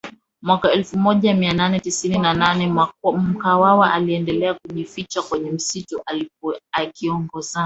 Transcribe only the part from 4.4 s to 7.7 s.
kujificha kwenye misitu akiongozana